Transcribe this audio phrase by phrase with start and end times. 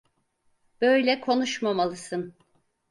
[0.81, 2.33] Böyle konuşmamalısın.